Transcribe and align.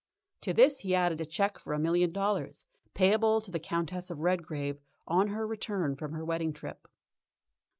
To 0.41 0.51
this 0.51 0.79
he 0.79 0.95
added 0.95 1.21
a 1.21 1.27
cheque 1.27 1.59
for 1.59 1.73
a 1.73 1.79
million 1.79 2.11
dollars 2.11 2.65
payable 2.95 3.39
to 3.39 3.51
the 3.51 3.59
Countess 3.59 4.09
of 4.09 4.17
Redgrave 4.21 4.79
on 5.07 5.27
her 5.27 5.45
return 5.45 5.95
from 5.95 6.13
her 6.13 6.25
wedding 6.25 6.53
trip. 6.53 6.87